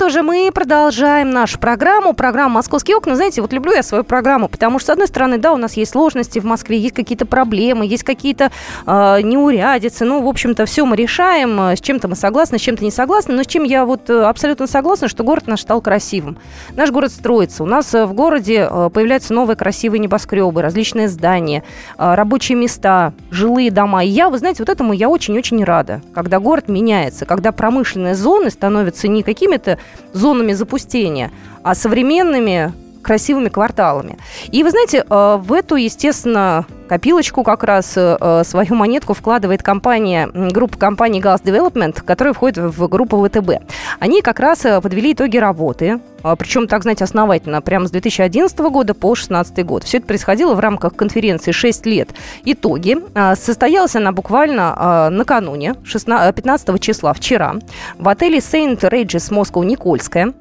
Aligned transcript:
Что 0.00 0.08
же, 0.08 0.22
мы 0.22 0.50
продолжаем 0.50 1.28
нашу 1.28 1.58
программу. 1.58 2.14
Программа 2.14 2.54
«Московские 2.54 2.96
окна». 2.96 3.16
Знаете, 3.16 3.42
вот 3.42 3.52
люблю 3.52 3.74
я 3.74 3.82
свою 3.82 4.02
программу, 4.02 4.48
потому 4.48 4.78
что, 4.78 4.86
с 4.86 4.90
одной 4.94 5.08
стороны, 5.08 5.36
да, 5.36 5.52
у 5.52 5.58
нас 5.58 5.74
есть 5.74 5.92
сложности 5.92 6.38
в 6.38 6.44
Москве, 6.46 6.78
есть 6.78 6.94
какие-то 6.94 7.26
проблемы, 7.26 7.84
есть 7.84 8.02
какие-то 8.02 8.50
э, 8.86 9.20
неурядицы. 9.20 10.06
Ну, 10.06 10.22
в 10.22 10.26
общем-то, 10.26 10.64
все 10.64 10.86
мы 10.86 10.96
решаем. 10.96 11.60
С 11.76 11.82
чем-то 11.82 12.08
мы 12.08 12.16
согласны, 12.16 12.56
с 12.56 12.62
чем-то 12.62 12.82
не 12.82 12.90
согласны. 12.90 13.34
Но 13.34 13.42
с 13.42 13.46
чем 13.46 13.62
я 13.64 13.84
вот 13.84 14.08
э, 14.08 14.22
абсолютно 14.22 14.66
согласна, 14.66 15.06
что 15.06 15.22
город 15.22 15.46
наш 15.46 15.60
стал 15.60 15.82
красивым. 15.82 16.38
Наш 16.76 16.90
город 16.90 17.12
строится. 17.12 17.62
У 17.62 17.66
нас 17.66 17.92
э, 17.92 18.06
в 18.06 18.14
городе 18.14 18.68
э, 18.70 18.88
появляются 18.90 19.34
новые 19.34 19.58
красивые 19.58 19.98
небоскребы, 19.98 20.62
различные 20.62 21.10
здания, 21.10 21.62
рабочие 21.98 22.56
места, 22.56 23.12
жилые 23.30 23.70
дома. 23.70 24.02
И 24.02 24.08
я, 24.08 24.30
вы 24.30 24.38
знаете, 24.38 24.62
вот 24.62 24.70
этому 24.70 24.94
я 24.94 25.10
очень-очень 25.10 25.62
рада, 25.62 26.00
когда 26.14 26.38
город 26.38 26.68
меняется, 26.68 27.26
когда 27.26 27.52
промышленные 27.52 28.14
зоны 28.14 28.48
становятся 28.48 29.06
не 29.06 29.22
какими-то 29.22 29.76
зонами 30.12 30.52
запустения, 30.52 31.30
а 31.62 31.74
современными 31.74 32.72
красивыми 33.02 33.48
кварталами. 33.48 34.18
И 34.52 34.62
вы 34.62 34.70
знаете, 34.70 35.04
э, 35.08 35.38
в 35.40 35.52
эту, 35.52 35.76
естественно, 35.76 36.66
копилочку 36.90 37.44
как 37.44 37.62
раз 37.62 37.92
э, 37.94 38.42
свою 38.44 38.74
монетку 38.74 39.14
вкладывает 39.14 39.62
компания, 39.62 40.28
группа 40.34 40.76
компаний 40.76 41.20
Gas 41.20 41.40
Development, 41.44 42.02
которая 42.04 42.34
входит 42.34 42.58
в 42.58 42.88
группу 42.88 43.24
ВТБ. 43.24 43.62
Они 44.00 44.22
как 44.22 44.40
раз 44.40 44.64
э, 44.64 44.80
подвели 44.80 45.12
итоги 45.12 45.36
работы, 45.36 46.00
э, 46.24 46.34
причем, 46.36 46.66
так 46.66 46.82
знаете, 46.82 47.04
основательно, 47.04 47.62
прямо 47.62 47.86
с 47.86 47.92
2011 47.92 48.58
года 48.58 48.94
по 48.94 49.14
2016 49.14 49.64
год. 49.64 49.84
Все 49.84 49.98
это 49.98 50.08
происходило 50.08 50.54
в 50.54 50.58
рамках 50.58 50.96
конференции 50.96 51.52
«6 51.52 51.88
лет. 51.88 52.08
Итоги». 52.44 52.96
Состоялась 53.36 53.94
она 53.94 54.10
буквально 54.10 55.10
накануне, 55.10 55.76
16, 55.84 56.34
15 56.34 56.80
числа, 56.80 57.12
вчера, 57.12 57.54
в 57.98 58.08
отеле 58.08 58.38
Saint 58.38 58.80
Regis 58.80 59.30
Moscow 59.30 59.64
Никольская. 59.64 60.32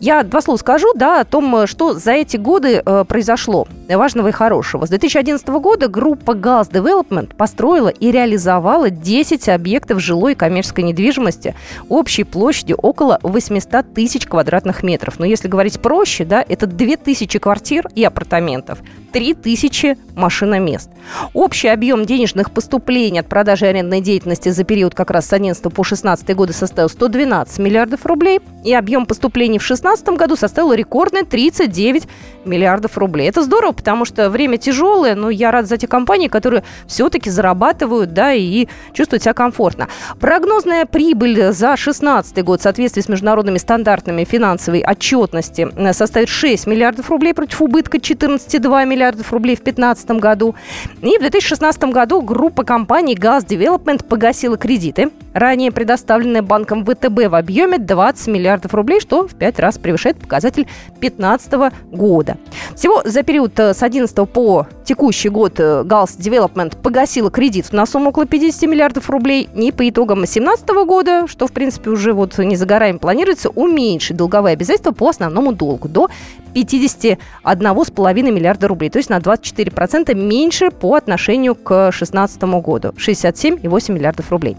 Я 0.00 0.22
два 0.22 0.40
слова 0.40 0.56
скажу, 0.56 0.94
да, 0.94 1.20
о 1.20 1.24
том, 1.24 1.66
что 1.66 1.92
за 1.92 2.12
эти 2.12 2.38
годы 2.38 2.82
произошло 3.06 3.66
важного 3.88 4.28
и 4.28 4.32
хорошего. 4.32 4.86
С 4.86 4.88
2011 4.88 5.46
года 5.48 5.81
года 5.82 5.88
группа 5.88 6.32
Gas 6.32 6.70
Development 6.70 7.34
построила 7.34 7.88
и 7.88 8.10
реализовала 8.10 8.90
10 8.90 9.48
объектов 9.48 10.00
жилой 10.00 10.32
и 10.32 10.34
коммерческой 10.34 10.84
недвижимости 10.84 11.54
общей 11.88 12.24
площадью 12.24 12.76
около 12.76 13.18
800 13.22 13.92
тысяч 13.94 14.26
квадратных 14.26 14.82
метров. 14.82 15.18
Но 15.18 15.26
если 15.26 15.48
говорить 15.48 15.80
проще, 15.80 16.24
да, 16.24 16.44
это 16.46 16.66
2000 16.66 17.38
квартир 17.38 17.88
и 17.94 18.04
апартаментов, 18.04 18.78
3000 19.12 19.96
машиномест. 20.14 20.90
Общий 21.34 21.68
объем 21.68 22.04
денежных 22.04 22.50
поступлений 22.50 23.18
от 23.18 23.28
продажи 23.28 23.66
арендной 23.66 24.00
деятельности 24.00 24.50
за 24.50 24.64
период 24.64 24.94
как 24.94 25.10
раз 25.10 25.26
с 25.26 25.32
11 25.32 25.72
по 25.72 25.84
16 25.84 26.34
годы 26.36 26.52
составил 26.52 26.88
112 26.88 27.58
миллиардов 27.58 28.06
рублей, 28.06 28.40
и 28.64 28.72
объем 28.72 29.06
поступлений 29.06 29.58
в 29.58 29.66
2016 29.66 30.08
году 30.10 30.36
составил 30.36 30.72
рекордные 30.72 31.24
39 31.24 32.04
миллиардов 32.44 32.96
рублей. 32.96 33.28
Это 33.28 33.42
здорово, 33.42 33.72
потому 33.72 34.04
что 34.04 34.30
время 34.30 34.56
тяжелое, 34.58 35.14
но 35.14 35.30
я 35.30 35.50
рад 35.50 35.68
за 35.72 35.78
те 35.78 35.86
компании, 35.86 36.28
которые 36.28 36.62
все-таки 36.86 37.30
зарабатывают, 37.30 38.12
да, 38.12 38.32
и 38.34 38.68
чувствуют 38.92 39.22
себя 39.22 39.32
комфортно. 39.32 39.88
Прогнозная 40.20 40.84
прибыль 40.84 41.52
за 41.52 41.68
2016 41.68 42.44
год 42.44 42.60
в 42.60 42.62
соответствии 42.62 43.00
с 43.00 43.08
международными 43.08 43.58
стандартами 43.58 44.24
финансовой 44.24 44.84
отчетности 44.86 45.68
э, 45.74 45.92
составит 45.94 46.28
6 46.28 46.66
миллиардов 46.66 47.10
рублей 47.10 47.32
против 47.32 47.62
убытка 47.62 47.96
14,2 47.96 48.86
миллиардов 48.86 49.32
рублей 49.32 49.56
в 49.56 49.64
2015 49.64 50.10
году. 50.12 50.54
И 51.00 51.16
в 51.16 51.20
2016 51.20 51.84
году 51.84 52.20
группа 52.20 52.64
компаний 52.64 53.14
Gas 53.14 53.46
Development 53.46 54.04
погасила 54.04 54.58
кредиты, 54.58 55.10
ранее 55.32 55.72
предоставленные 55.72 56.42
банком 56.42 56.84
ВТБ 56.84 57.28
в 57.28 57.34
объеме 57.34 57.78
20 57.78 58.26
миллиардов 58.28 58.74
рублей, 58.74 59.00
что 59.00 59.26
в 59.26 59.34
5 59.34 59.58
раз 59.58 59.78
превышает 59.78 60.18
показатель 60.18 60.66
2015 61.00 61.72
года. 61.90 62.36
Всего 62.74 63.02
за 63.04 63.22
период 63.22 63.58
э, 63.58 63.74
с 63.74 63.82
11 63.82 64.28
по 64.28 64.66
текущий 64.84 65.28
год 65.28 65.58
Gals 65.58 66.18
Development 66.18 66.76
погасила 66.80 67.30
кредит 67.30 67.72
на 67.72 67.86
сумму 67.86 68.10
около 68.10 68.26
50 68.26 68.62
миллиардов 68.68 69.10
рублей. 69.10 69.48
И 69.54 69.72
по 69.72 69.88
итогам 69.88 70.18
2017 70.18 70.68
года, 70.86 71.26
что, 71.26 71.46
в 71.46 71.52
принципе, 71.52 71.90
уже 71.90 72.12
вот 72.12 72.38
не 72.38 72.56
за 72.56 72.66
горами 72.66 72.98
планируется, 72.98 73.50
уменьшить 73.50 74.16
долговые 74.16 74.54
обязательства 74.54 74.92
по 74.92 75.08
основному 75.08 75.52
долгу 75.52 75.88
до 75.88 76.08
51,5 76.54 78.30
миллиарда 78.30 78.68
рублей, 78.68 78.90
то 78.90 78.98
есть 78.98 79.10
на 79.10 79.18
24% 79.18 80.14
меньше 80.14 80.70
по 80.70 80.94
отношению 80.94 81.54
к 81.54 81.90
2016 81.90 82.42
году, 82.42 82.88
67,8 82.96 83.92
миллиардов 83.92 84.30
рублей. 84.30 84.56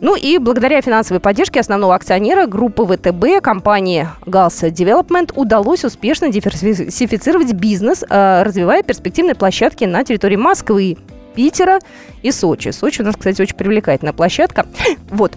Ну 0.00 0.16
и 0.16 0.38
благодаря 0.38 0.80
финансовой 0.80 1.20
поддержке 1.20 1.60
основного 1.60 1.94
акционера 1.94 2.46
группы 2.46 2.84
ВТБ, 2.84 3.42
компании 3.42 4.08
Галс 4.26 4.62
Development, 4.64 5.32
удалось 5.34 5.84
успешно 5.84 6.30
диверсифицировать 6.30 7.52
бизнес, 7.52 8.04
э, 8.08 8.42
развивая 8.42 8.82
перспективные 8.82 9.34
площадки 9.34 9.84
на 9.84 10.04
территории 10.04 10.36
Москвы, 10.36 10.96
Питера 11.34 11.78
и 12.22 12.32
Сочи. 12.32 12.70
Сочи 12.70 13.02
у 13.02 13.04
нас, 13.04 13.16
кстати, 13.16 13.40
очень 13.40 13.56
привлекательная 13.56 14.12
площадка. 14.12 14.66
Вот. 15.10 15.32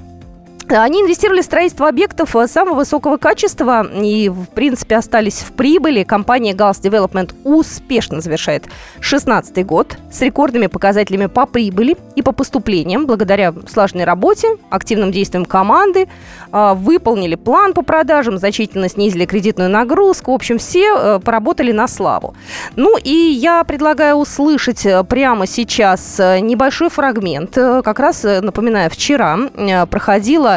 Они 0.69 1.01
инвестировали 1.01 1.41
в 1.41 1.45
строительство 1.45 1.89
объектов 1.89 2.35
э, 2.35 2.47
самого 2.47 2.75
высокого 2.75 3.17
качества 3.17 3.85
и, 3.85 4.29
в 4.29 4.45
принципе, 4.47 4.95
остались 4.95 5.39
в 5.39 5.51
прибыли. 5.51 6.03
Компания 6.03 6.53
Gals 6.53 6.81
Development 6.81 7.33
успешно 7.43 8.21
завершает 8.21 8.63
2016 8.93 9.65
год 9.65 9.97
с 10.11 10.21
рекордными 10.21 10.67
показателями 10.67 11.25
по 11.25 11.45
прибыли 11.45 11.97
и 12.15 12.21
по 12.21 12.31
поступлениям. 12.31 13.05
Благодаря 13.05 13.53
слаженной 13.67 14.05
работе, 14.05 14.57
активным 14.69 15.11
действиям 15.11 15.45
команды, 15.45 16.07
э, 16.51 16.73
выполнили 16.75 17.35
план 17.35 17.73
по 17.73 17.81
продажам, 17.81 18.37
значительно 18.37 18.87
снизили 18.87 19.25
кредитную 19.25 19.69
нагрузку. 19.69 20.31
В 20.31 20.35
общем, 20.35 20.59
все 20.59 20.95
э, 20.95 21.19
поработали 21.19 21.73
на 21.73 21.87
славу. 21.87 22.35
Ну 22.77 22.97
и 22.97 23.11
я 23.11 23.63
предлагаю 23.65 24.15
услышать 24.15 24.87
прямо 25.09 25.45
сейчас 25.45 26.19
небольшой 26.19 26.89
фрагмент. 26.89 27.55
Как 27.55 27.99
раз, 27.99 28.23
напоминаю, 28.23 28.89
вчера 28.89 29.37
проходила 29.89 30.52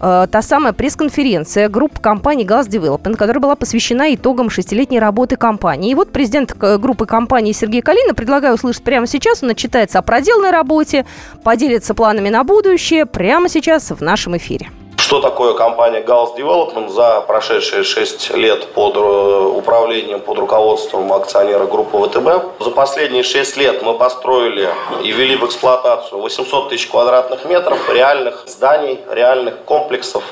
э, 0.00 0.26
та 0.30 0.42
самая 0.42 0.72
пресс-конференция 0.72 1.68
группы 1.68 2.00
компании 2.00 2.46
Gas 2.46 2.68
Development, 2.68 3.16
которая 3.16 3.40
была 3.40 3.56
посвящена 3.56 4.14
итогам 4.14 4.50
шестилетней 4.50 4.98
работы 4.98 5.36
компании. 5.36 5.90
И 5.90 5.94
вот 5.94 6.10
президент 6.10 6.54
э, 6.60 6.78
группы 6.78 7.06
компании 7.06 7.52
Сергей 7.52 7.82
Калина, 7.82 8.14
предлагаю 8.14 8.54
услышать 8.54 8.82
прямо 8.82 9.06
сейчас, 9.06 9.42
он 9.42 9.50
отчитается 9.50 9.98
о 9.98 10.02
проделанной 10.02 10.50
работе, 10.50 11.06
поделится 11.44 11.94
планами 11.94 12.28
на 12.28 12.44
будущее 12.44 13.06
прямо 13.06 13.48
сейчас 13.48 13.90
в 13.90 14.00
нашем 14.00 14.36
эфире. 14.36 14.70
Что 15.08 15.20
такое 15.20 15.54
компания 15.54 16.02
Gauss 16.02 16.36
Development 16.36 16.90
за 16.90 17.22
прошедшие 17.22 17.82
6 17.82 18.36
лет 18.36 18.66
под 18.74 18.94
э, 18.94 19.00
управлением, 19.00 20.20
под 20.20 20.38
руководством 20.38 21.10
акционера 21.14 21.64
группы 21.64 21.96
ВТБ? 21.96 22.62
За 22.62 22.70
последние 22.70 23.22
6 23.22 23.56
лет 23.56 23.80
мы 23.82 23.94
построили 23.94 24.68
и 25.02 25.10
ввели 25.10 25.36
в 25.36 25.46
эксплуатацию 25.46 26.20
800 26.20 26.68
тысяч 26.68 26.88
квадратных 26.88 27.46
метров 27.46 27.88
реальных 27.88 28.44
зданий, 28.46 29.00
реальных 29.10 29.64
комплексов. 29.64 30.22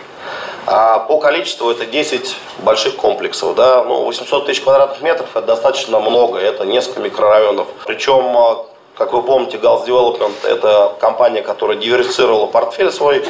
А 0.67 0.99
по 0.99 1.21
количеству 1.21 1.71
это 1.71 1.87
10 1.87 2.37
больших 2.59 2.97
комплексов. 2.97 3.55
Да? 3.55 3.83
Ну, 3.83 4.05
800 4.05 4.45
тысяч 4.45 4.61
квадратных 4.61 5.01
метров 5.01 5.31
это 5.35 5.47
достаточно 5.47 6.01
много, 6.01 6.39
это 6.39 6.67
несколько 6.67 7.01
микрорайонов. 7.01 7.67
Причем 7.87 8.37
э, 8.37 8.57
как 8.99 9.15
вы 9.15 9.23
помните, 9.23 9.57
Gals 9.57 9.87
Development– 9.87 10.35
это 10.47 10.93
компания, 11.01 11.41
которая 11.41 11.79
диверсифицировала 11.79 12.47
портфель 12.47 12.91
свой 12.91 13.25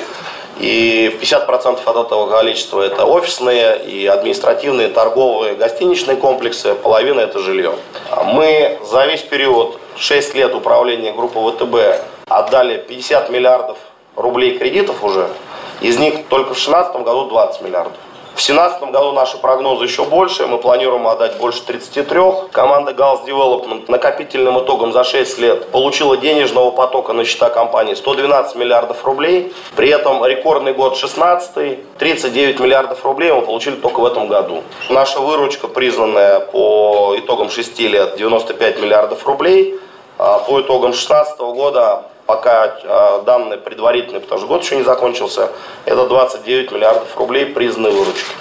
и 0.58 1.16
50% 1.20 1.80
от 1.84 2.06
этого 2.06 2.30
количества 2.30 2.82
это 2.82 3.04
офисные 3.04 3.84
и 3.84 4.06
административные, 4.06 4.88
торговые, 4.88 5.54
гостиничные 5.54 6.16
комплексы, 6.16 6.74
половина 6.74 7.20
это 7.20 7.40
жилье. 7.40 7.74
Мы 8.24 8.78
за 8.84 9.06
весь 9.06 9.22
период 9.22 9.78
6 9.96 10.34
лет 10.34 10.54
управления 10.54 11.12
группы 11.12 11.38
ВТБ 11.38 12.02
отдали 12.28 12.78
50 12.78 13.30
миллиардов 13.30 13.78
рублей 14.16 14.58
кредитов 14.58 15.04
уже, 15.04 15.28
из 15.80 15.98
них 15.98 16.26
только 16.28 16.54
в 16.54 16.58
2016 16.58 16.96
году 17.02 17.28
20 17.28 17.60
миллиардов. 17.62 17.98
В 18.36 18.38
2017 18.38 18.90
году 18.92 19.12
наши 19.12 19.38
прогнозы 19.38 19.84
еще 19.84 20.04
больше. 20.04 20.46
Мы 20.46 20.58
планируем 20.58 21.06
отдать 21.08 21.38
больше 21.38 21.62
33. 21.62 22.20
Команда 22.52 22.92
Gals 22.92 23.24
Development 23.24 23.86
накопительным 23.88 24.62
итогом 24.62 24.92
за 24.92 25.04
6 25.04 25.38
лет 25.38 25.70
получила 25.70 26.18
денежного 26.18 26.70
потока 26.70 27.14
на 27.14 27.24
счета 27.24 27.48
компании 27.48 27.94
112 27.94 28.56
миллиардов 28.56 29.02
рублей. 29.06 29.54
При 29.74 29.88
этом 29.88 30.22
рекордный 30.22 30.74
год 30.74 30.98
16 30.98 31.96
39 31.96 32.60
миллиардов 32.60 33.02
рублей 33.06 33.32
мы 33.32 33.40
получили 33.40 33.76
только 33.76 34.00
в 34.00 34.04
этом 34.04 34.28
году. 34.28 34.62
Наша 34.90 35.20
выручка, 35.20 35.66
признанная 35.66 36.40
по 36.40 37.14
итогам 37.16 37.48
6 37.48 37.78
лет, 37.80 38.16
95 38.18 38.82
миллиардов 38.82 39.26
рублей. 39.26 39.80
А 40.18 40.40
по 40.40 40.60
итогам 40.60 40.90
2016 40.90 41.38
года 41.38 42.02
пока 42.26 42.76
э, 42.82 43.22
данные 43.24 43.58
предварительные, 43.58 44.20
потому 44.20 44.40
что 44.40 44.48
год 44.48 44.62
еще 44.62 44.76
не 44.76 44.82
закончился, 44.82 45.50
это 45.84 46.06
29 46.06 46.72
миллиардов 46.72 47.16
рублей 47.16 47.46
признанной 47.46 47.92
выручки. 47.92 48.34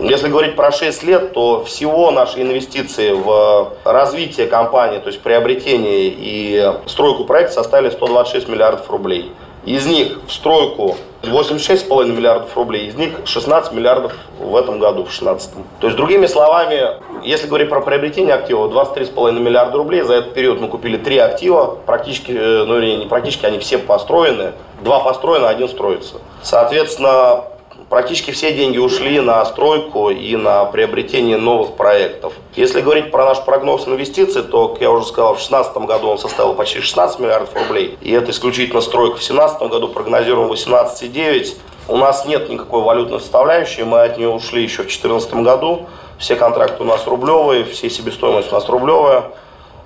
Если 0.00 0.28
говорить 0.28 0.54
про 0.54 0.70
6 0.70 1.02
лет, 1.02 1.32
то 1.32 1.64
всего 1.64 2.10
наши 2.10 2.40
инвестиции 2.40 3.10
в 3.10 3.72
развитие 3.84 4.46
компании, 4.46 4.98
то 4.98 5.08
есть 5.08 5.20
приобретение 5.22 6.14
и 6.16 6.72
стройку 6.86 7.24
проекта 7.24 7.54
составили 7.54 7.90
126 7.90 8.48
миллиардов 8.48 8.88
рублей. 8.90 9.32
Из 9.68 9.84
них 9.84 10.20
в 10.26 10.32
стройку 10.32 10.96
86,5 11.22 12.06
миллиардов 12.06 12.56
рублей, 12.56 12.86
из 12.86 12.94
них 12.94 13.10
16 13.26 13.74
миллиардов 13.74 14.14
в 14.40 14.56
этом 14.56 14.78
году, 14.78 15.02
в 15.02 15.08
2016. 15.08 15.50
То 15.80 15.88
есть, 15.88 15.96
другими 15.98 16.24
словами, 16.24 17.02
если 17.22 17.48
говорить 17.48 17.68
про 17.68 17.82
приобретение 17.82 18.32
активов, 18.32 18.72
23,5 18.72 19.38
миллиарда 19.38 19.76
рублей. 19.76 20.00
За 20.00 20.14
этот 20.14 20.32
период 20.32 20.58
мы 20.58 20.68
купили 20.68 20.96
три 20.96 21.18
актива, 21.18 21.76
практически, 21.84 22.32
э, 22.32 22.64
ну 22.64 22.80
не 22.80 23.04
практически, 23.04 23.44
они 23.44 23.58
все 23.58 23.76
построены. 23.76 24.52
Два 24.80 25.00
построены, 25.00 25.44
один 25.44 25.68
строится. 25.68 26.14
Соответственно, 26.42 27.44
практически 27.88 28.30
все 28.30 28.52
деньги 28.52 28.78
ушли 28.78 29.20
на 29.20 29.44
стройку 29.44 30.10
и 30.10 30.36
на 30.36 30.64
приобретение 30.66 31.36
новых 31.36 31.74
проектов. 31.74 32.34
Если 32.54 32.80
говорить 32.80 33.10
про 33.10 33.24
наш 33.24 33.44
прогноз 33.44 33.86
инвестиций, 33.88 34.42
то, 34.42 34.68
как 34.68 34.80
я 34.80 34.90
уже 34.90 35.06
сказал, 35.06 35.34
в 35.34 35.38
2016 35.38 35.76
году 35.78 36.08
он 36.08 36.18
составил 36.18 36.54
почти 36.54 36.80
16 36.80 37.18
миллиардов 37.18 37.54
рублей, 37.54 37.96
и 38.00 38.12
это 38.12 38.30
исключительно 38.30 38.80
стройка. 38.80 39.16
В 39.16 39.26
2017 39.26 39.62
году 39.62 39.88
прогнозируем 39.88 40.50
18,9. 40.52 41.56
У 41.88 41.96
нас 41.96 42.26
нет 42.26 42.50
никакой 42.50 42.82
валютной 42.82 43.20
составляющей, 43.20 43.82
мы 43.84 44.02
от 44.02 44.18
нее 44.18 44.28
ушли 44.28 44.62
еще 44.62 44.82
в 44.82 44.86
2014 44.86 45.34
году. 45.34 45.86
Все 46.18 46.36
контракты 46.36 46.82
у 46.82 46.86
нас 46.86 47.06
рублевые, 47.06 47.64
все 47.64 47.88
себестоимость 47.88 48.50
у 48.50 48.54
нас 48.54 48.68
рублевая. 48.68 49.30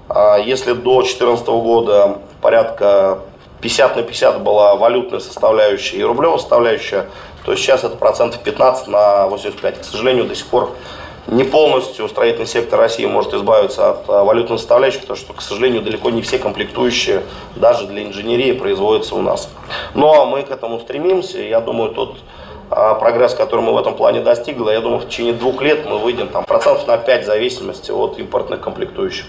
А 0.09 0.39
если 0.39 0.73
до 0.73 1.01
2014 1.03 1.47
года 1.47 2.19
порядка 2.41 3.21
50 3.61 3.97
на 3.97 4.03
50 4.03 4.43
была 4.43 4.75
валютная 4.75 5.21
составляющая 5.21 5.99
и 5.99 6.03
рублевая 6.03 6.39
составляющая, 6.39 7.07
то 7.45 7.55
сейчас 7.57 7.85
это 7.85 7.97
процентов 7.97 8.43
15 8.43 8.89
на 8.89 9.27
85. 9.29 9.81
К 9.81 9.85
сожалению, 9.85 10.25
до 10.25 10.35
сих 10.35 10.47
пор 10.47 10.75
не 11.27 11.45
полностью 11.45 12.09
строительный 12.09 12.47
сектор 12.47 12.81
России 12.81 13.07
может 13.07 13.33
избавиться 13.35 13.91
от 13.91 14.09
а, 14.09 14.25
валютной 14.25 14.59
составляющей, 14.59 14.99
потому 14.99 15.17
что, 15.17 15.33
к 15.33 15.41
сожалению, 15.41 15.83
далеко 15.83 16.11
не 16.11 16.23
все 16.23 16.39
комплектующие 16.39 17.23
даже 17.55 17.87
для 17.87 18.05
инженерии 18.05 18.53
производятся 18.53 19.15
у 19.15 19.23
нас. 19.23 19.49
Но 19.95 20.27
мы 20.27 20.43
к 20.43 20.51
этому 20.51 20.81
стремимся, 20.81 21.39
я 21.39 21.61
думаю, 21.61 21.93
тот 21.93 22.17
а, 22.71 22.95
прогресс, 22.95 23.35
который 23.35 23.61
мы 23.61 23.73
в 23.73 23.79
этом 23.79 23.95
плане 23.95 24.21
достигли, 24.21 24.73
я 24.73 24.81
думаю, 24.81 25.01
в 25.01 25.09
течение 25.09 25.33
двух 25.33 25.63
лет 25.63 25.87
мы 25.87 25.99
выйдем 25.99 26.29
там, 26.29 26.45
процентов 26.45 26.87
на 26.87 26.99
5 26.99 27.23
в 27.23 27.27
зависимости 27.27 27.91
от 27.91 28.19
импортных 28.19 28.61
комплектующих. 28.61 29.27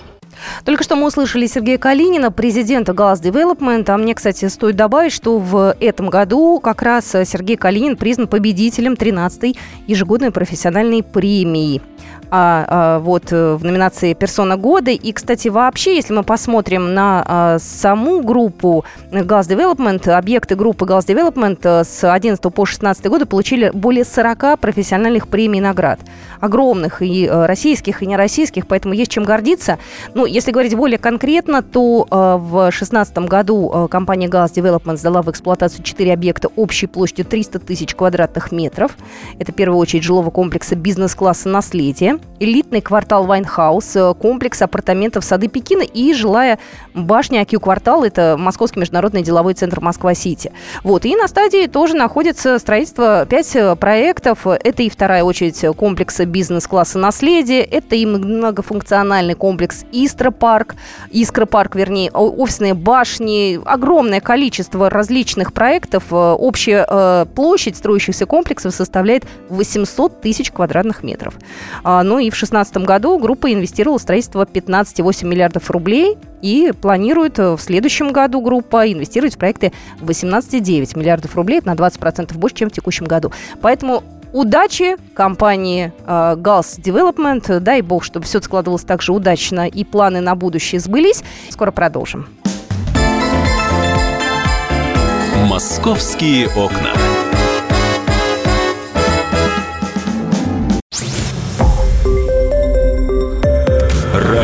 Только 0.66 0.84
что 0.84 0.95
мы 0.95 1.07
услышали 1.07 1.48
Сергея 1.48 1.78
Калинина, 1.78 2.31
президента 2.31 2.94
Галас 2.94 3.22
Development. 3.22 3.90
А 3.90 3.98
мне, 3.98 4.16
кстати, 4.16 4.48
стоит 4.48 4.75
добавить, 4.75 5.13
что 5.13 5.38
в 5.38 5.75
этом 5.80 6.10
году 6.10 6.60
как 6.60 6.81
раз 6.81 7.12
Сергей 7.12 7.57
Калинин 7.57 7.98
признан 7.98 8.28
победителем 8.28 8.94
13-й 8.94 9.57
ежегодной 9.88 10.31
профессиональной 10.31 11.04
премии 11.04 11.81
а, 12.29 12.65
а, 12.67 12.99
вот 12.99 13.31
э, 13.31 13.55
в 13.55 13.63
номинации 13.63 14.13
«Персона 14.13 14.57
года». 14.57 14.91
И, 14.91 15.11
кстати, 15.11 15.47
вообще, 15.47 15.95
если 15.95 16.13
мы 16.13 16.23
посмотрим 16.23 16.93
на 16.93 17.23
а, 17.25 17.59
саму 17.59 18.21
группу 18.21 18.85
Gas 19.11 19.47
Development, 19.47 20.09
объекты 20.09 20.55
группы 20.55 20.85
Gas 20.85 21.05
Development 21.05 21.59
э, 21.63 21.83
с 21.83 22.09
11 22.11 22.41
по 22.53 22.65
16 22.65 23.05
годы 23.07 23.25
получили 23.25 23.71
более 23.73 24.05
40 24.05 24.59
профессиональных 24.59 25.27
премий 25.27 25.59
и 25.59 25.61
наград. 25.61 25.99
Огромных 26.39 27.01
и 27.01 27.25
э, 27.25 27.45
российских, 27.45 28.01
и 28.01 28.05
нероссийских, 28.05 28.67
поэтому 28.67 28.93
есть 28.93 29.11
чем 29.11 29.23
гордиться. 29.23 29.77
Ну, 30.13 30.25
если 30.25 30.51
говорить 30.51 30.75
более 30.75 30.97
конкретно, 30.97 31.61
то 31.61 32.07
э, 32.09 32.15
в 32.39 32.69
2016 32.69 33.17
году 33.19 33.87
компания 33.89 34.27
Галс-Девелопмент 34.27 34.97
сдала 34.97 35.21
в 35.21 35.29
эксплуатацию 35.29 35.83
4 35.83 36.13
объекта 36.13 36.49
общей 36.55 36.87
площадью 36.87 37.25
300 37.25 37.59
тысяч 37.59 37.95
квадратных 37.95 38.51
метров. 38.51 38.95
Это, 39.39 39.51
в 39.51 39.55
первую 39.55 39.79
очередь, 39.79 40.03
жилого 40.03 40.29
комплекса 40.29 40.75
бизнес-класса 40.75 41.49
«Наследие», 41.49 42.12
элитный 42.39 42.81
квартал 42.81 43.25
Wine 43.25 43.53
House, 43.53 43.95
э, 43.95 44.13
комплекс 44.13 44.62
апартаментов 44.62 45.24
Сады 45.24 45.48
Пекина 45.48 45.81
и 45.81 46.13
жилая 46.13 46.60
башня 46.94 47.42
IQ-квартал. 47.41 48.03
Это 48.04 48.36
Московский 48.38 48.80
международный 48.80 49.24
деловой 49.24 49.54
центр 49.54 49.80
Москва-Сити. 49.80 50.51
Вот. 50.83 51.06
И 51.06 51.15
на 51.15 51.27
стадии 51.27 51.68
тоже 51.68 51.95
находится 51.95 52.60
строительство 52.60 53.25
5 53.25 53.56
э, 53.56 53.75
проектов. 53.75 54.45
Это 54.45 54.83
и 54.83 54.89
вторая 54.89 55.24
очередь 55.24 55.63
комплекса 55.77 56.25
бизнес-класса 56.25 56.98
«Наследие». 57.00 57.63
Это 57.63 57.95
и 57.95 58.06
многофункциональный 58.06 59.36
комплекс 59.36 59.86
«Искра-Парк», 59.91 60.75
«Искра 61.12 61.45
парк», 61.45 61.75
вернее, 61.75 62.12
офисные 62.12 62.74
башни. 62.74 63.59
Огромное 63.66 64.19
количество 64.19 64.89
различных 64.89 65.54
проектов. 65.54 66.06
Э, 66.12 66.16
общая 66.33 67.25
площадь 67.36 67.77
строящихся 67.77 68.25
комплексов 68.25 68.74
составляет 68.74 69.25
800 69.50 70.21
тысяч 70.21 70.51
квадратных 70.51 71.04
метров. 71.04 71.36
Ну 72.03 72.19
и 72.19 72.29
в 72.29 72.33
2016 72.33 72.77
году 72.77 73.17
группа 73.17 73.51
инвестировала 73.51 73.97
в 73.97 74.01
строительство 74.01 74.45
15,8 74.45 75.25
миллиардов 75.25 75.71
рублей 75.71 76.17
и 76.41 76.73
планирует 76.79 77.39
э, 77.39 77.55
в 77.55 77.61
следующем 77.61 78.11
году 78.11 78.41
группа 78.41 78.91
инвестировать 78.91 79.35
в 79.35 79.38
проекты 79.38 79.71
18,9 80.01 80.97
миллиардов 80.97 81.35
рублей, 81.35 81.61
на 81.63 81.73
20% 81.73 82.38
больше, 82.38 82.55
чем 82.57 82.69
в 82.69 82.73
текущем 82.73 83.05
году. 83.05 83.31
Поэтому 83.61 84.03
удачи 84.33 84.97
компании 85.13 85.94
э, 86.05 86.35
Gals 86.38 86.79
Development. 86.79 87.59
Дай 87.59 87.81
бог, 87.81 88.03
чтобы 88.03 88.25
все 88.25 88.41
складывалось 88.41 88.83
так 88.83 89.01
же 89.01 89.13
удачно 89.13 89.67
и 89.67 89.83
планы 89.83 90.19
на 90.19 90.35
будущее 90.35 90.81
сбылись. 90.81 91.23
Скоро 91.49 91.71
продолжим. 91.71 92.27
Московские 95.47 96.47
окна. 96.47 96.91